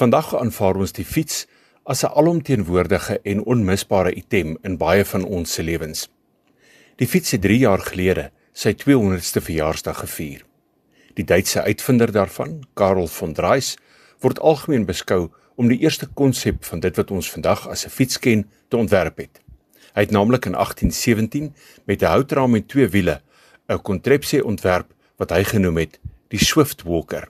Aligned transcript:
Vandag 0.00 0.30
aanvaar 0.32 0.78
ons 0.80 0.94
die 0.96 1.04
fiets 1.04 1.42
as 1.84 2.02
'n 2.04 2.12
alomteenwoordige 2.20 3.20
en 3.22 3.44
onmisbare 3.44 4.14
item 4.14 4.56
in 4.62 4.76
baie 4.76 5.04
van 5.04 5.24
ons 5.24 5.52
se 5.52 5.62
lewens. 5.62 6.08
Die 6.96 7.06
fiets 7.06 7.30
het 7.30 7.42
3 7.42 7.58
jaar 7.58 7.80
gelede 7.80 8.30
sy 8.52 8.72
200ste 8.72 9.40
verjaarsdag 9.40 9.98
gevier. 9.98 10.44
Die 11.14 11.24
Duitse 11.24 11.62
uitvinder 11.62 12.12
daarvan, 12.12 12.64
Karl 12.74 13.06
von 13.06 13.32
Drais, 13.32 13.76
word 14.20 14.40
algemeen 14.40 14.86
beskou 14.86 15.28
om 15.56 15.68
die 15.68 15.80
eerste 15.80 16.06
konsep 16.06 16.64
van 16.64 16.80
dit 16.80 16.96
wat 16.96 17.10
ons 17.10 17.30
vandag 17.30 17.68
as 17.68 17.84
'n 17.84 17.90
fiets 17.90 18.18
ken 18.18 18.48
te 18.68 18.76
ontwerp 18.76 19.18
het. 19.18 19.40
Hy 19.94 20.00
het 20.00 20.10
naamlik 20.10 20.44
in 20.44 20.54
1817 20.54 21.54
met 21.84 22.02
'n 22.02 22.06
houtraam 22.06 22.54
en 22.54 22.66
twee 22.66 22.88
wiele 22.88 23.20
'n 23.68 23.82
kontrepsie 23.82 24.44
ontwerp 24.44 24.94
wat 25.16 25.30
hy 25.30 25.44
genoem 25.44 25.76
het 25.76 26.00
die 26.28 26.44
Swift 26.44 26.82
Walker. 26.82 27.28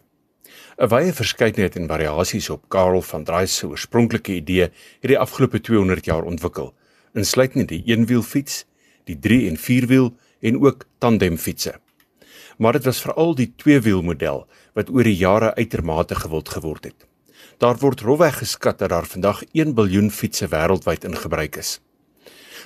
'n 0.81 0.89
Wye 0.89 1.13
verskeidenheid 1.13 1.75
en 1.77 1.89
variasies 1.89 2.47
op 2.49 2.63
Karl 2.73 3.03
van 3.05 3.25
Drais 3.25 3.57
se 3.57 3.67
oorspronklike 3.69 4.33
idee 4.33 4.71
het 4.71 5.11
die 5.13 5.19
afgelope 5.19 5.61
200 5.61 6.09
jaar 6.09 6.25
ontwikkel, 6.25 6.73
insluitend 7.13 7.69
die 7.69 7.83
eenwielfiets, 7.85 8.65
die 9.05 9.19
3 9.19 9.51
en 9.51 9.59
4wiel 9.61 10.09
en 10.41 10.57
ook 10.65 10.87
tandemfietsse. 10.99 11.75
Maar 12.57 12.73
dit 12.73 12.89
was 12.89 13.03
veral 13.05 13.35
die 13.35 13.53
tweewielmodel 13.57 14.47
wat 14.73 14.89
oor 14.89 15.05
die 15.05 15.17
jare 15.17 15.55
uitermate 15.55 16.15
gewild 16.15 16.49
geword 16.49 16.89
het. 16.89 17.07
Daar 17.59 17.77
word 17.77 18.01
rofweg 18.01 18.39
geskat 18.41 18.79
dat 18.79 18.89
daar 18.89 19.07
vandag 19.07 19.45
1 19.53 19.75
miljard 19.75 20.13
fietsse 20.17 20.49
wêreldwyd 20.49 21.05
in 21.05 21.17
gebruik 21.17 21.57
is. 21.61 21.81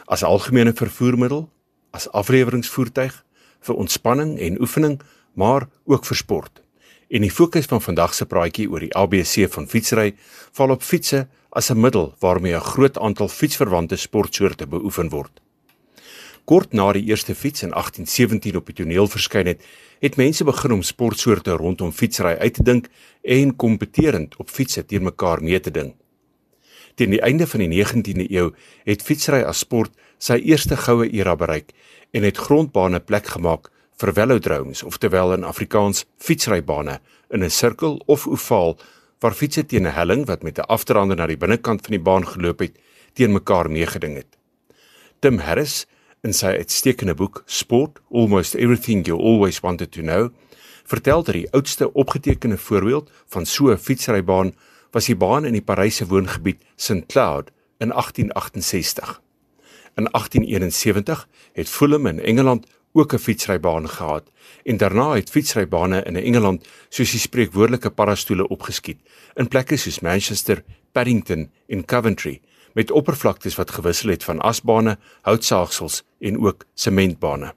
As 0.06 0.22
algemene 0.22 0.72
vervoermiddel, 0.72 1.48
as 1.90 2.06
afleweringsvoertuig 2.12 3.24
vir 3.60 3.74
ontspanning 3.74 4.38
en 4.38 4.60
oefening, 4.60 5.00
maar 5.34 5.66
ook 5.84 6.06
vir 6.06 6.16
sport. 6.16 6.63
En 7.08 7.20
die 7.20 7.30
fokus 7.30 7.66
van 7.68 7.82
vandag 7.82 8.14
se 8.14 8.26
praatjie 8.26 8.68
oor 8.70 8.80
die 8.80 8.94
ABC 8.96 9.48
van 9.52 9.68
fietsry 9.68 10.14
val 10.56 10.70
op 10.70 10.82
fietsse 10.82 11.26
as 11.50 11.70
'n 11.70 11.80
middel 11.80 12.14
waarmee 12.20 12.54
'n 12.54 12.60
groot 12.60 12.98
aantal 12.98 13.28
fietsverwante 13.28 13.96
sportsoorte 13.96 14.66
beoefen 14.66 15.08
word. 15.08 15.40
Kort 16.44 16.72
na 16.72 16.92
die 16.92 17.04
eerste 17.04 17.34
fiets 17.34 17.62
in 17.62 17.72
1817 17.72 18.56
op 18.56 18.66
die 18.66 18.74
toneel 18.74 19.06
verskyn 19.06 19.46
het, 19.46 19.62
het 20.00 20.16
mense 20.16 20.44
begin 20.44 20.72
om 20.72 20.82
sportsoorte 20.82 21.50
rondom 21.50 21.92
fietsry 21.92 22.36
uit 22.36 22.54
te 22.54 22.62
dink 22.62 22.88
en 23.22 23.56
kompeterend 23.56 24.36
op 24.36 24.50
fietsse 24.50 24.84
teen 24.84 25.02
mekaar 25.02 25.42
mee 25.42 25.60
te 25.60 25.70
ding. 25.70 25.94
Teen 26.94 27.10
die 27.10 27.20
einde 27.20 27.46
van 27.46 27.60
die 27.60 27.84
19de 27.84 28.30
eeu 28.30 28.50
het 28.84 29.02
fietsry 29.02 29.40
as 29.42 29.58
sport 29.58 29.92
sy 30.18 30.36
eerste 30.44 30.76
goue 30.76 31.08
era 31.10 31.36
bereik 31.36 31.72
en 32.12 32.22
het 32.22 32.36
grondbane 32.36 33.00
plek 33.00 33.26
gemaak 33.26 33.70
vir 34.00 34.12
velodromes 34.12 34.82
oftewel 34.82 35.32
in 35.36 35.44
Afrikaans 35.44 36.04
fietsrybane 36.18 37.00
in 37.30 37.42
'n 37.42 37.50
sirkel 37.50 38.02
of 38.06 38.26
ovaal 38.26 38.76
waar 39.20 39.34
fietses 39.34 39.66
teen 39.66 39.86
'n 39.86 39.94
helling 39.94 40.26
wat 40.26 40.42
met 40.42 40.58
'n 40.58 40.68
afdraande 40.68 41.14
na 41.14 41.26
die 41.26 41.36
binnekant 41.36 41.80
van 41.80 41.90
die 41.90 42.04
baan 42.08 42.26
geloop 42.26 42.58
het 42.58 42.78
teen 43.12 43.32
mekaar 43.32 43.70
meegeding 43.70 44.16
het. 44.16 44.36
Tim 45.20 45.38
Harris 45.38 45.86
in 46.22 46.32
sy 46.32 46.46
uitstekende 46.46 47.14
boek 47.14 47.42
Sport 47.46 48.00
Almost 48.10 48.54
Everything 48.54 49.06
You 49.06 49.20
Always 49.20 49.60
Wanted 49.60 49.92
to 49.92 50.00
Know 50.00 50.30
vertel 50.84 51.22
dat 51.22 51.34
die 51.34 51.52
oudste 51.52 51.92
opgetekende 51.92 52.58
voorbeeld 52.58 53.10
van 53.26 53.46
so 53.46 53.70
'n 53.70 53.78
fietsrybaan 53.78 54.54
was 54.90 55.06
die 55.06 55.16
baan 55.16 55.44
in 55.44 55.52
die 55.52 55.62
Paryse 55.62 56.06
woongebied 56.06 56.62
St 56.76 57.06
Cloud 57.06 57.50
in 57.78 57.92
1868. 57.92 59.22
In 59.94 60.08
1871 60.10 61.28
het 61.52 61.68
Fulham 61.68 62.06
in 62.06 62.20
Engeland 62.20 62.66
ook 62.94 63.12
'n 63.12 63.18
fietsrybaan 63.18 63.88
gehad 63.88 64.30
en 64.64 64.76
daarna 64.76 65.14
het 65.14 65.30
fietsrybane 65.30 66.02
in 66.02 66.16
Engeland 66.16 66.68
soos 66.88 67.10
die 67.10 67.20
spreekwoordelike 67.20 67.90
parastoele 67.90 68.48
opgeskiet 68.48 68.98
in 69.34 69.48
plekke 69.48 69.76
soos 69.76 70.00
Manchester, 70.00 70.64
Paddington 70.92 71.50
en 71.66 71.84
Coventry 71.84 72.40
met 72.72 72.90
oppervlaktes 72.90 73.54
wat 73.54 73.70
gewissel 73.70 74.10
het 74.10 74.24
van 74.24 74.40
asbane, 74.40 74.98
houtsaagsels 75.22 76.02
en 76.20 76.38
ook 76.38 76.64
sementbane. 76.74 77.54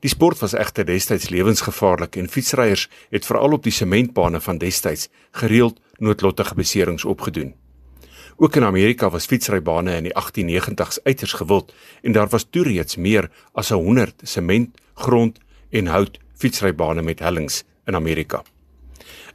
Die 0.00 0.10
sport 0.10 0.38
was 0.38 0.52
egter 0.52 0.84
destyds 0.84 1.28
lewensgevaarlik 1.28 2.16
en 2.16 2.28
fietsryers 2.28 2.88
het 3.10 3.26
veral 3.26 3.52
op 3.52 3.62
die 3.62 3.72
sementbane 3.72 4.40
van 4.40 4.58
destyds 4.58 5.08
gereeld 5.30 5.80
noodlottige 5.98 6.54
beserings 6.54 7.04
opgedoen. 7.04 7.54
Ook 8.42 8.56
in 8.56 8.64
Amerika 8.64 9.10
was 9.10 9.26
fietsrybane 9.28 9.98
in 9.98 10.06
die 10.06 10.14
1890s 10.16 11.02
uiters 11.04 11.32
gewild 11.36 11.74
en 12.02 12.14
daar 12.16 12.28
was 12.32 12.46
toe 12.48 12.62
reeds 12.64 12.96
meer 12.96 13.26
as 13.52 13.68
100 13.68 14.22
sement, 14.24 14.80
grond 14.94 15.36
en 15.70 15.90
hout 15.92 16.16
fietsrybane 16.40 17.04
met 17.04 17.20
hellings 17.20 17.58
in 17.84 17.94
Amerika. 17.94 18.40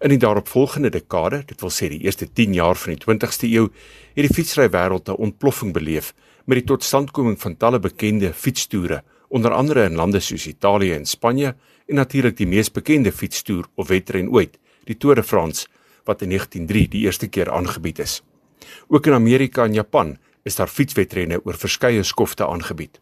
In 0.02 0.10
die 0.10 0.18
daaropvolgende 0.18 0.90
dekade, 0.90 1.44
dit 1.46 1.62
wil 1.62 1.70
sê 1.70 1.92
die 1.94 2.02
eerste 2.02 2.32
10 2.34 2.58
jaar 2.58 2.82
van 2.82 2.96
die 2.96 3.04
20ste 3.06 3.52
eeu, 3.52 3.70
het 4.18 4.26
die 4.26 4.34
fietsrywêreld 4.34 5.14
'n 5.14 5.22
ontploffing 5.30 5.74
beleef 5.74 6.14
met 6.46 6.58
die 6.58 6.68
totstandkoming 6.74 7.38
van 7.42 7.58
talle 7.58 7.80
bekende 7.80 8.34
fietstoere, 8.34 9.04
onder 9.30 9.52
andere 9.52 9.86
in 9.86 9.96
lande 9.96 10.20
soos 10.20 10.48
Italië 10.48 10.94
en 10.94 11.06
Spanje 11.06 11.56
en 11.88 11.96
natuurlik 11.96 12.38
die 12.38 12.48
mees 12.48 12.72
bekende 12.72 13.12
fietstoer 13.12 13.66
of 13.76 13.88
wedren 13.88 14.30
ooit, 14.30 14.58
die 14.86 14.98
Tour 14.98 15.16
de 15.16 15.24
France 15.24 15.68
wat 16.06 16.22
in 16.22 16.30
1903 16.30 16.88
die 16.88 17.06
eerste 17.06 17.28
keer 17.28 17.52
aangebied 17.52 18.00
is. 18.00 18.24
Ook 18.88 19.06
in 19.06 19.14
Amerika 19.14 19.64
en 19.64 19.74
Japan 19.74 20.18
is 20.44 20.56
daar 20.56 20.68
fietswedrenne 20.68 21.42
oor 21.44 21.58
verskeie 21.58 22.04
skofte 22.04 22.48
aangebied. 22.48 23.00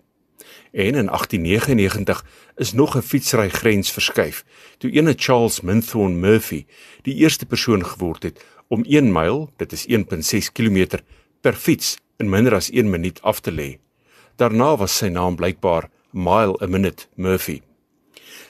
En 0.72 0.96
in 0.96 1.10
1899 1.10 2.26
is 2.56 2.74
nog 2.74 2.96
'n 2.96 3.02
fietsry 3.02 3.50
grens 3.50 3.92
verskuif 3.92 4.46
toe 4.78 4.92
ene 4.92 5.14
Charles 5.18 5.62
Minthorne 5.62 6.16
Murphy 6.16 6.66
die 7.02 7.16
eerste 7.16 7.46
persoon 7.46 7.86
geword 7.86 8.24
het 8.24 8.46
om 8.68 8.84
1 8.84 9.12
myl, 9.12 9.50
dit 9.58 9.72
is 9.72 9.86
1.6 9.88 10.52
km 10.52 11.00
per 11.42 11.54
fiets 11.54 11.98
in 12.18 12.30
minder 12.30 12.56
as 12.56 12.70
1 12.72 12.90
minuut 12.90 13.22
af 13.22 13.40
te 13.40 13.52
lê. 13.52 13.78
Daarna 14.36 14.78
was 14.78 14.98
sy 14.98 15.08
naam 15.08 15.36
blykbaar 15.36 15.90
Mile 16.12 16.58
a 16.62 16.68
Minute 16.68 17.06
Murphy. 17.16 17.62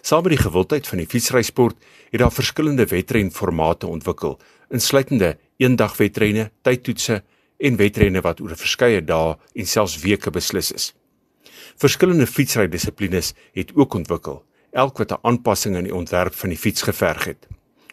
Saam 0.02 0.24
met 0.24 0.36
die 0.36 0.44
gewildheid 0.44 0.88
van 0.88 0.98
die 0.98 1.08
fietsrysport 1.08 1.76
het 2.12 2.20
daar 2.20 2.32
verskillende 2.32 2.86
wedrenformate 2.86 3.88
ontwikkel, 3.88 4.40
insluitende 4.70 5.38
eendagwedrenne, 5.58 6.52
tydtoetse 6.62 7.24
en 7.58 7.78
wedrenne 7.80 8.22
wat 8.22 8.42
oor 8.42 8.56
verskeie 8.60 9.02
dae 9.02 9.36
en 9.56 9.70
selfs 9.70 10.00
weke 10.04 10.32
beslis 10.32 10.72
is. 10.72 10.94
Verskillende 11.80 12.28
fietsrydissiplines 12.28 13.34
het 13.54 13.72
ook 13.76 13.94
ontwikkel, 13.94 14.44
elk 14.72 14.98
wat 14.98 15.12
'n 15.12 15.22
aanpassing 15.22 15.76
in 15.76 15.84
die 15.84 15.96
ontwerp 15.96 16.36
van 16.36 16.50
die 16.50 16.58
fiets 16.58 16.82
geverg 16.82 17.26
het. 17.26 17.48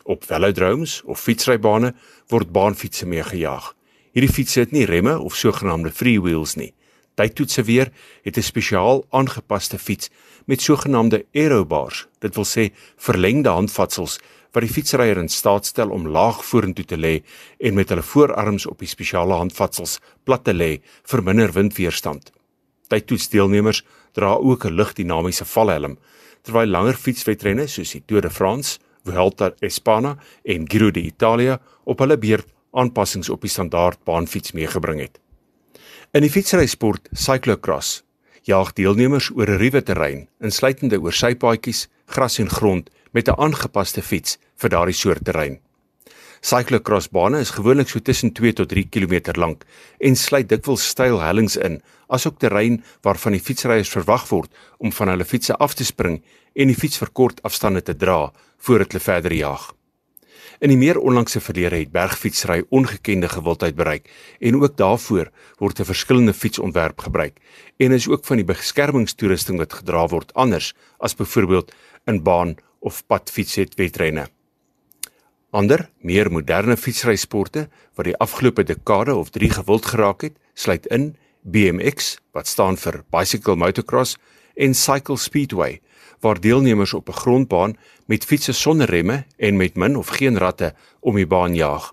Op 0.05 0.25
velodromes 0.25 1.03
of 1.03 1.21
fietsrybane 1.21 1.95
word 2.29 2.53
baanfietsse 2.53 3.07
mee 3.07 3.23
gejaag. 3.23 3.75
Hierdie 4.13 4.33
fietsse 4.33 4.61
het 4.61 4.73
nie 4.73 4.85
remme 4.85 5.19
of 5.19 5.37
sogenaamde 5.37 5.91
freewheels 5.91 6.55
nie. 6.55 6.75
Tydtoetse 7.15 7.63
weer 7.63 7.93
het 8.23 8.37
'n 8.37 8.43
spesiaal 8.43 9.05
aangepaste 9.11 9.79
fiets 9.79 10.11
met 10.47 10.63
sogenaamde 10.63 11.27
aerobars, 11.33 12.07
dit 12.19 12.35
wil 12.35 12.45
sê 12.45 12.73
verlengde 12.97 13.49
handvatsels 13.49 14.19
wat 14.53 14.65
die 14.65 14.73
fietsryer 14.73 15.19
in 15.19 15.29
staat 15.29 15.67
stel 15.67 15.91
om 15.95 16.09
laag 16.09 16.43
vorentoe 16.45 16.85
te 16.85 16.99
lê 16.99 17.21
en 17.59 17.75
met 17.75 17.89
hulle 17.89 18.03
voorarms 18.03 18.67
op 18.67 18.79
die 18.83 18.91
spesiale 18.91 19.39
handvatsels 19.39 19.99
plat 20.25 20.45
te 20.45 20.55
lê 20.55 20.71
vir 21.13 21.23
minder 21.23 21.53
windweerstand. 21.55 22.33
Tydtoetsdeelnemers 22.91 23.85
dra 24.13 24.35
ook 24.35 24.65
'n 24.67 24.77
ligdinamiese 24.77 25.45
valhelm 25.45 25.99
terwyl 26.43 26.71
langer 26.71 26.97
fietswedrenne 26.97 27.67
soos 27.69 27.93
die 27.93 28.03
Tour 28.07 28.23
de 28.23 28.31
France, 28.31 28.79
Vuelta 29.05 29.47
a 29.47 29.55
España 29.61 30.17
en 30.45 30.69
Giro 30.69 30.91
d'Italia 30.91 31.61
op 31.85 31.99
hulle 31.99 32.19
beurt 32.19 32.49
aanpassings 32.73 33.31
op 33.31 33.41
die 33.41 33.51
standaard 33.51 34.05
baanfiets 34.05 34.53
meegebring 34.53 35.01
het. 35.01 35.21
In 36.13 36.23
die 36.23 36.31
fietsrysport 36.31 37.09
cyclocross 37.13 38.03
jaag 38.49 38.73
deelnemers 38.73 39.31
oor 39.31 39.49
'n 39.51 39.59
ruwe 39.59 39.83
terrein 39.83 40.29
insluitende 40.41 41.01
oor 41.01 41.13
sypaadjies, 41.13 41.89
gras 42.07 42.39
en 42.39 42.49
grond 42.49 42.91
met 43.13 43.29
'n 43.29 43.39
aangepaste 43.39 44.03
fiets 44.03 44.39
vir 44.57 44.71
daardie 44.71 44.95
soort 44.95 45.25
terrein. 45.25 45.61
Cyclocrossbane 46.41 47.41
is 47.41 47.51
gewoonlik 47.51 47.89
so 47.89 48.01
tussen 48.01 48.33
2 48.33 48.53
tot 48.53 48.69
3 48.69 48.89
km 48.89 49.37
lank 49.37 49.65
en 49.99 50.17
sluit 50.17 50.49
dikwels 50.49 50.89
steil 50.89 51.21
hellings 51.21 51.57
in, 51.57 51.83
asook 52.09 52.39
terrein 52.39 52.85
waarvan 53.03 53.33
die 53.33 53.45
fietsryers 53.45 53.93
verwag 53.93 54.25
word 54.31 54.51
om 54.79 54.93
van 54.93 55.09
hulle 55.09 55.25
fietsse 55.25 55.57
af 55.57 55.75
te 55.75 55.85
spring 55.85 56.23
en 56.55 56.73
die 56.73 56.77
fiets 56.77 56.99
vir 56.99 57.13
kort 57.13 57.43
afstande 57.43 57.83
te 57.83 57.95
dra 57.95 58.33
voordat 58.59 58.93
hulle 58.93 59.05
verder 59.05 59.33
jaag. 59.33 59.80
In 60.61 60.69
die 60.69 60.77
meer 60.77 60.99
onlangse 61.01 61.41
verlede 61.41 61.79
het 61.81 61.93
bergfietsry 61.93 62.59
ongekende 62.69 63.31
gewildheid 63.33 63.75
bereik 63.79 64.11
en 64.45 64.59
ook 64.59 64.77
daarvoor 64.77 65.31
word 65.57 65.81
'n 65.81 65.89
verskillende 65.89 66.35
fietsontwerp 66.35 67.01
gebruik 67.01 67.41
en 67.79 67.93
is 67.93 68.09
ook 68.09 68.25
van 68.25 68.37
die 68.37 68.45
beskermingstoerusting 68.45 69.59
wat 69.59 69.73
gedra 69.73 70.07
word 70.07 70.35
anders 70.35 70.75
as 70.99 71.17
byvoorbeeld 71.17 71.73
in 72.05 72.23
baan 72.23 72.57
of 72.79 73.07
padfiets 73.07 73.55
het 73.55 73.75
wedrenne. 73.75 74.29
Ander, 75.51 75.91
meer 76.01 76.31
moderne 76.31 76.77
fietsrysporte 76.77 77.69
wat 77.95 78.05
die 78.05 78.17
afgelope 78.17 78.63
dekade 78.63 79.15
of 79.15 79.31
3 79.31 79.51
gewild 79.51 79.87
geraak 79.87 80.21
het, 80.21 80.37
sluit 80.55 80.87
in 80.87 81.17
BMX 81.43 82.19
wat 82.33 82.47
staan 82.47 82.77
vir 82.77 83.03
Bicycle 83.11 83.57
Motocross 83.57 84.19
en 84.55 84.75
Cycle 84.75 85.17
Speedway 85.17 85.81
waar 86.21 86.41
deelnemers 86.41 86.93
op 86.95 87.09
'n 87.09 87.13
grondbaan 87.13 87.77
met 88.07 88.25
fietses 88.25 88.61
sonder 88.61 88.91
remme 88.91 89.25
en 89.37 89.57
met 89.57 89.77
min 89.77 89.97
of 89.97 90.09
geen 90.09 90.39
ratte 90.39 90.75
om 91.01 91.15
die 91.15 91.27
baan 91.27 91.55
jaag. 91.55 91.93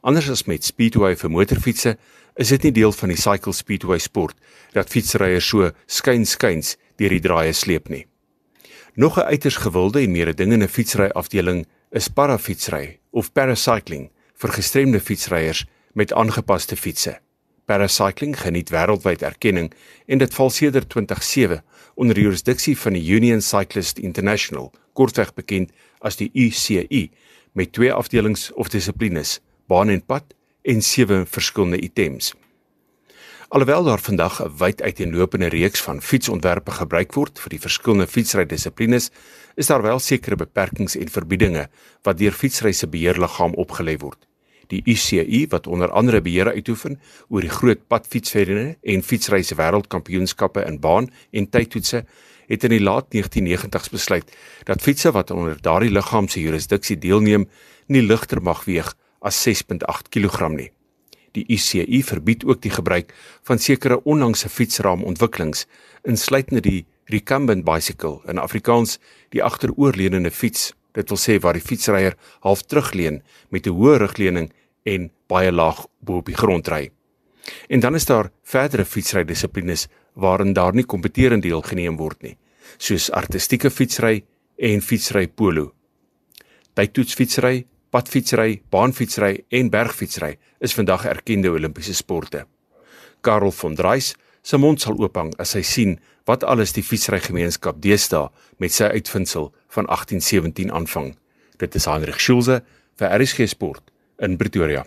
Anders 0.00 0.30
as 0.30 0.44
met 0.44 0.64
speedway 0.64 1.16
vir 1.16 1.30
motorfietsse, 1.30 1.98
is 2.34 2.48
dit 2.48 2.62
nie 2.62 2.72
deel 2.72 2.92
van 2.92 3.08
die 3.08 3.18
cycle 3.18 3.52
speedway 3.52 3.98
sport 3.98 4.36
dat 4.72 4.88
fietsryers 4.88 5.48
so 5.48 5.70
skuins-skuins 5.86 6.76
deur 6.96 7.08
die 7.08 7.20
draaie 7.20 7.52
sleep 7.52 7.88
nie. 7.88 8.06
Nog 8.94 9.18
'n 9.18 9.26
uiters 9.26 9.56
gewilde 9.56 10.00
en 10.00 10.12
mededingende 10.12 10.68
fietsry 10.68 11.08
afdeling 11.08 11.66
is 11.90 12.08
parafietsry 12.08 12.98
of 13.10 13.32
paracycling 13.32 14.10
vir 14.34 14.50
gestremde 14.50 15.00
fietsryers 15.00 15.66
met 15.92 16.12
aangepaste 16.12 16.76
fietsse. 16.76 17.20
Paracycling 17.68 18.32
geniet 18.40 18.70
wêreldwyd 18.72 19.22
erkenning 19.26 19.68
en 20.08 20.22
dit 20.22 20.34
val 20.34 20.50
sedert 20.50 20.88
2007 20.94 21.60
onder 22.00 22.16
die 22.16 22.24
jurisdiksie 22.24 22.76
van 22.80 22.96
die 22.96 23.04
Union 23.12 23.42
Cyclist 23.44 23.98
International, 24.00 24.70
kortweg 24.96 25.34
bekend 25.36 25.74
as 26.00 26.16
die 26.16 26.30
UCI, 26.32 27.10
met 27.52 27.74
twee 27.76 27.92
afdelings 27.92 28.48
of 28.56 28.72
dissiplines: 28.72 29.38
baan 29.68 29.92
en 29.92 30.00
pad 30.00 30.32
en 30.62 30.80
sewe 30.82 31.24
verskillende 31.26 31.80
items. 31.84 32.32
Alhoewel 33.48 33.84
daar 33.84 34.00
vandag 34.00 34.40
'n 34.44 34.56
wyd 34.58 34.82
uiteenlopende 34.82 35.48
reeks 35.48 35.80
van 35.80 36.02
fietsontwerpe 36.02 36.70
gebruik 36.70 37.12
word 37.12 37.38
vir 37.40 37.48
die 37.48 37.60
verskillende 37.60 38.06
fietsrydissiplines, 38.06 39.10
is 39.56 39.66
daar 39.66 39.82
wel 39.82 39.98
sekere 39.98 40.36
beperkings 40.36 40.96
en 40.96 41.08
verbiedinge 41.08 41.68
wat 42.02 42.18
deur 42.18 42.32
fietsry 42.32 42.72
se 42.72 42.86
beheerliggaam 42.86 43.54
opgelê 43.54 43.96
word. 43.96 44.28
Die 44.68 44.82
UCI 44.84 45.46
wat 45.48 45.66
onder 45.66 45.90
andere 45.90 46.20
beheer 46.20 46.52
uitoefen 46.52 46.98
oor 47.28 47.44
die 47.44 47.52
groot 47.52 47.86
padfietsverne 47.88 48.76
en 48.82 49.02
fietsryse 49.02 49.56
wêreldkampioenskappe 49.56 50.64
in 50.68 50.80
baan 50.80 51.08
en 51.30 51.48
tydtoetse, 51.48 52.04
het 52.48 52.64
in 52.64 52.74
die 52.76 52.82
laat 52.82 53.08
1990s 53.14 53.92
besluit 53.92 54.36
dat 54.68 54.82
fietsse 54.84 55.12
wat 55.12 55.30
onder 55.30 55.56
daardie 55.62 55.92
liggaam 55.92 56.28
se 56.28 56.40
jurisdiksie 56.40 56.98
deelneem, 56.98 57.48
nie 57.86 58.02
ligter 58.02 58.42
mag 58.42 58.64
weeg 58.64 58.94
as 59.20 59.40
6.8 59.48 60.12
kg 60.12 60.48
nie. 60.52 60.70
Die 61.36 61.44
UCI 61.48 62.02
verbied 62.02 62.44
ook 62.44 62.62
die 62.64 62.72
gebruik 62.72 63.12
van 63.46 63.60
sekere 63.60 64.00
onlangse 64.04 64.48
fietsraamontwikkelings, 64.48 65.66
insluitende 66.02 66.62
die 66.64 66.86
recumbent 67.12 67.64
bicycle 67.64 68.20
in 68.28 68.40
Afrikaans 68.40 68.98
die 69.34 69.44
agteroorleunende 69.44 70.30
fiets. 70.30 70.72
Dit 70.98 71.12
wil 71.12 71.20
sê 71.20 71.38
waar 71.38 71.54
die 71.54 71.62
fietsryer 71.62 72.16
half 72.42 72.64
terugleun 72.66 73.22
met 73.54 73.66
'n 73.66 73.76
hoë 73.78 73.98
rugleuning 74.02 74.50
en 74.82 75.10
baie 75.28 75.52
laag 75.52 75.86
bo 76.00 76.18
op 76.18 76.26
die 76.26 76.34
grond 76.34 76.68
ry. 76.68 76.90
En 77.68 77.80
dan 77.80 77.94
is 77.94 78.04
daar 78.04 78.30
verdere 78.42 78.84
fietsrydissiplines 78.84 79.86
waarin 80.14 80.52
daar 80.52 80.74
nie 80.74 80.84
kompeterend 80.84 81.42
deelgeneem 81.42 81.96
word 81.96 82.22
nie, 82.22 82.36
soos 82.78 83.10
artistieke 83.10 83.70
fietsry 83.70 84.24
en 84.56 84.80
fietsry 84.80 85.28
polo. 85.28 85.72
Tydtoetsfietsry, 86.74 87.66
padfietsry, 87.90 88.62
baanfietsry 88.70 89.44
en 89.48 89.70
bergfietsry 89.70 90.36
is 90.60 90.74
vandag 90.74 91.04
erkende 91.04 91.50
Olimpiese 91.50 91.94
sporte. 91.94 92.46
Karel 93.20 93.52
von 93.52 93.74
Dreis 93.74 94.14
se 94.42 94.56
mond 94.56 94.80
sal 94.80 94.98
oophang 94.98 95.32
as 95.38 95.54
hy 95.56 95.62
sien 95.62 95.96
wat 96.28 96.44
alles 96.44 96.74
die 96.76 96.84
fietsrygemeenskap 96.84 97.80
deesdae 97.82 98.28
met 98.58 98.74
sy 98.74 98.90
uitvinding 98.92 99.50
van 99.74 99.88
1817 99.88 100.72
aanvang. 100.72 101.14
Dit 101.58 101.74
is 101.74 101.88
Heinrich 101.90 102.20
Schulze 102.20 102.62
vir 102.98 103.18
RSG 103.18 103.48
Sport 103.48 103.92
in 104.18 104.36
Pretoria. 104.36 104.84